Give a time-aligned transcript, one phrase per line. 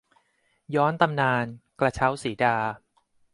[0.75, 1.45] ย้อนตำนาน
[1.79, 2.55] กระเช้าสีดา